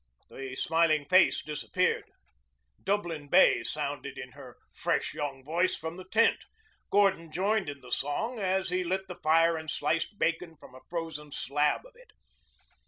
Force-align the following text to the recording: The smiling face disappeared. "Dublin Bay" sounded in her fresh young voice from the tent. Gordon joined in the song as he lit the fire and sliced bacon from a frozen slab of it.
The 0.31 0.55
smiling 0.55 1.05
face 1.05 1.43
disappeared. 1.43 2.05
"Dublin 2.83 3.27
Bay" 3.27 3.61
sounded 3.63 4.17
in 4.17 4.31
her 4.31 4.57
fresh 4.73 5.13
young 5.13 5.43
voice 5.43 5.75
from 5.75 5.97
the 5.97 6.05
tent. 6.09 6.43
Gordon 6.89 7.31
joined 7.31 7.69
in 7.69 7.81
the 7.81 7.91
song 7.91 8.39
as 8.39 8.69
he 8.69 8.83
lit 8.83 9.07
the 9.07 9.19
fire 9.21 9.55
and 9.57 9.69
sliced 9.69 10.17
bacon 10.17 10.57
from 10.57 10.73
a 10.73 10.79
frozen 10.89 11.29
slab 11.29 11.85
of 11.85 11.95
it. 11.95 12.09